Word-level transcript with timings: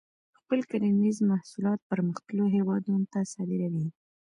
خپل 0.39 0.59
کرنیز 0.69 1.17
محصولات 1.31 1.79
پرمختللو 1.89 2.45
هیوادونو 2.55 3.05
ته 3.13 3.19
صادروي. 3.33 3.85